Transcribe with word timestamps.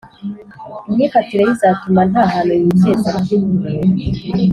imyifatire 0.87 1.41
ye 1.47 1.51
izatuma 1.55 2.01
ntahantu 2.09 2.53
yigeza 2.61 3.11